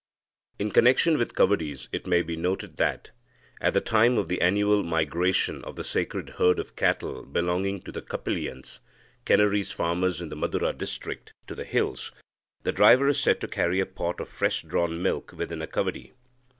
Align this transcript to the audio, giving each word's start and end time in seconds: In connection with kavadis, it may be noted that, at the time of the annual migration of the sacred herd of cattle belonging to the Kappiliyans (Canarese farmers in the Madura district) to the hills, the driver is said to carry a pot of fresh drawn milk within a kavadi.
In 0.57 0.71
connection 0.71 1.15
with 1.19 1.35
kavadis, 1.35 1.87
it 1.91 2.07
may 2.07 2.23
be 2.23 2.35
noted 2.35 2.77
that, 2.77 3.11
at 3.61 3.75
the 3.75 3.81
time 3.81 4.17
of 4.17 4.29
the 4.29 4.41
annual 4.41 4.81
migration 4.81 5.63
of 5.63 5.75
the 5.75 5.83
sacred 5.83 6.29
herd 6.39 6.57
of 6.57 6.75
cattle 6.75 7.21
belonging 7.23 7.83
to 7.83 7.91
the 7.91 8.01
Kappiliyans 8.01 8.79
(Canarese 9.27 9.71
farmers 9.71 10.19
in 10.19 10.29
the 10.29 10.35
Madura 10.35 10.73
district) 10.73 11.33
to 11.45 11.53
the 11.53 11.65
hills, 11.65 12.11
the 12.63 12.71
driver 12.71 13.09
is 13.09 13.19
said 13.19 13.39
to 13.41 13.47
carry 13.47 13.79
a 13.79 13.85
pot 13.85 14.19
of 14.19 14.27
fresh 14.27 14.63
drawn 14.63 15.03
milk 15.03 15.33
within 15.33 15.61
a 15.61 15.67
kavadi. 15.67 16.13